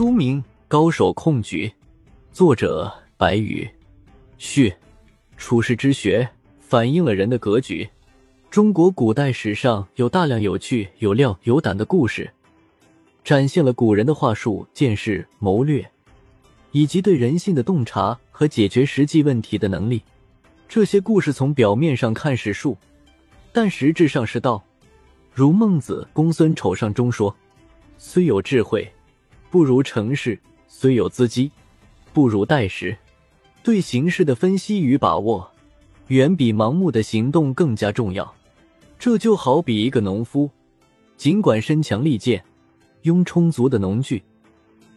[0.00, 1.68] 书名《高手控局》，
[2.32, 3.68] 作者白羽。
[4.38, 4.72] 序：
[5.36, 6.26] 处世之学
[6.58, 7.86] 反映了人的格局。
[8.50, 12.30] 中国古代史上有大量有趣、有料、有胆的故事，
[13.22, 15.86] 展现了古人的话术、见识、谋略，
[16.72, 20.02] 以及对人性的洞察和解决实际问题的能力。
[20.66, 22.74] 这些故事从表面上看是术，
[23.52, 24.64] 但实质上是道。
[25.34, 27.36] 如孟子《公孙丑上》中说
[27.98, 28.90] ：“虽有智慧，
[29.50, 31.50] 不如成事；虽有资机，
[32.12, 32.96] 不如待时。”
[33.62, 35.50] 对形势的分析与把握，
[36.06, 38.34] 远比盲目的行动更加重要。
[38.98, 40.48] 这就好比一个农夫，
[41.16, 42.42] 尽管身强力健，
[43.02, 44.22] 拥充足的农具，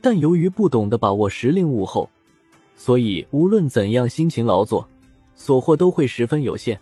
[0.00, 2.08] 但由于不懂得把握时令物候，
[2.76, 4.88] 所以无论怎样辛勤劳作，
[5.34, 6.80] 所获都会十分有限。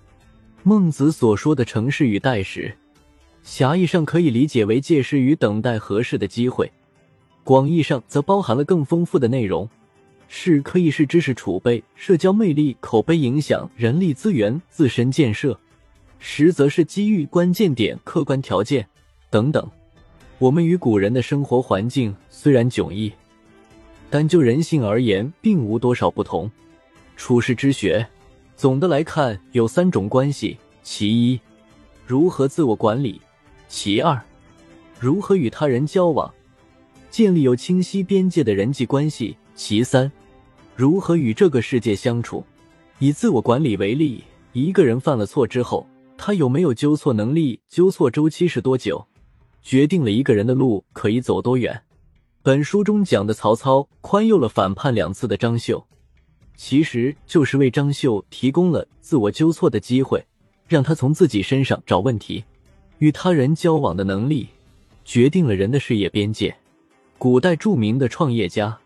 [0.62, 2.73] 孟子所说的“成事与待时”，
[3.43, 6.67] 狭义上可以理解为借势与等待合适的机会；
[7.45, 9.69] 广义上则包含了更丰富的内容。
[10.27, 15.56] 是可以是知识储备、社交魅力、口碑影响、人力资源、自身建设。
[16.19, 18.84] 实则是机遇、关键点、客观条件
[19.31, 19.70] 等等。
[20.39, 23.12] 我们与古人的生活环境虽然迥异，
[24.11, 26.50] 但就人性而言，并无多少不同。
[27.17, 28.05] 处世之学，
[28.56, 31.39] 总的来看有三种关系：其一，
[32.06, 33.20] 如何自我管理；
[33.69, 34.20] 其二，
[34.98, 36.33] 如何与他人交往，
[37.15, 40.11] 建立有清晰边界的人际关系；其三，
[40.75, 42.45] 如何与这个世界相处。
[42.98, 45.87] 以自我管理为例，一个人犯了错之后。
[46.17, 47.61] 他有没有纠错能力？
[47.69, 49.06] 纠错周期是多久？
[49.62, 51.81] 决定了一个人的路可以走多远。
[52.43, 55.87] 本书中讲的曹操宽宥了反叛两次的张绣，
[56.56, 60.21] 其实就是为张绣提供了自我纠错的机会，
[60.67, 62.43] 让他从自己身上找问题。
[62.99, 64.49] 与他人交往的能力，
[65.05, 66.53] 决定了人的事业边界。
[67.19, 68.78] 古代著名的创业家，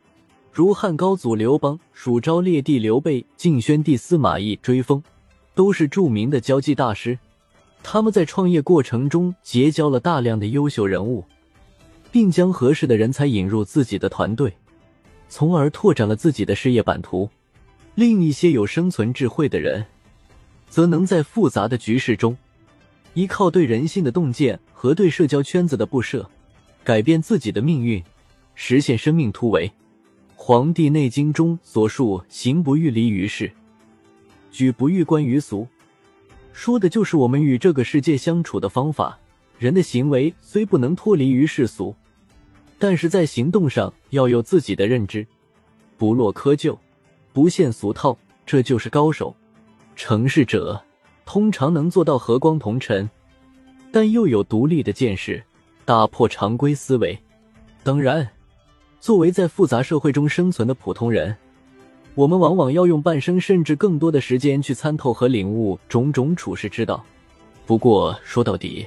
[0.52, 5.02] 如汉高祖刘邦、蜀昭烈帝刘备、晋宣帝司马懿追风。
[5.54, 7.18] 都是著名的交际大师，
[7.82, 11.24] 他们在创业过程中结交了大量的优秀人物，
[12.12, 14.54] 并将合适的人才引入自己的团队，
[15.28, 17.28] 从而拓展了自己的事业版图。
[17.96, 19.84] 另一些有生存智慧的人，
[20.68, 22.38] 则能在复杂的局势中，
[23.14, 26.30] 依靠对人性的洞见和对社交圈子的布设，
[26.84, 28.00] 改变自己的命运，
[28.60, 29.68] 实现生命突围。
[30.34, 33.48] 《黄帝内经》中所述“行不欲离于世”。
[34.50, 35.64] 举不欲观于俗，
[36.52, 39.16] 说的就是我们与这个世界相处的方法。
[39.60, 41.94] 人的行为虽不能脱离于世俗，
[42.80, 45.24] 但是在行动上要有自己的认知，
[45.96, 46.76] 不落窠臼，
[47.32, 49.32] 不陷俗套，这就是高手。
[49.94, 50.82] 成事者
[51.24, 53.08] 通常能做到和光同尘，
[53.92, 55.40] 但又有独立的见识，
[55.84, 57.16] 打破常规思维。
[57.84, 58.28] 当然，
[59.00, 61.34] 作为在复杂社会中生存的普通人。
[62.14, 67.04] 我们往往要用半生甚至更多的时间去参透和领悟种种处世之道。
[67.64, 68.86] 不过说到底，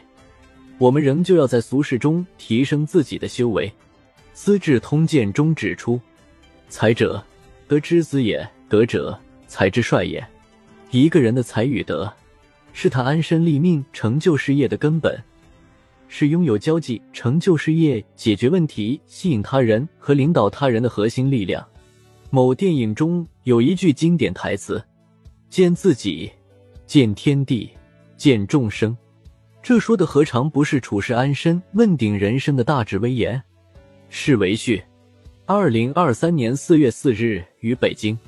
[0.77, 3.67] 我们仍旧要在俗世中提升自己的修为。
[4.33, 5.99] 《资治通鉴》中指出
[6.67, 7.23] ：“才者，
[7.67, 9.17] 德之子也；德者，
[9.47, 10.25] 才之帅也。”
[10.91, 12.11] 一个人的才与德，
[12.73, 15.21] 是他安身立命、成就事业的根本，
[16.13, 21.65] 是拥有交际、成就事业、解决问题、吸引他人和领导他人的核心力量。
[22.29, 24.83] 某电影中有一句经典台词
[25.49, 26.29] ：“见自己，
[26.85, 27.69] 见天地，
[28.17, 28.95] 见众生。”
[29.63, 33.41] 这说的何尝不是处世安身、问鼎人生的大智威严？
[34.09, 34.83] 是为序。
[35.45, 38.19] 二零二三年四月四日于北京。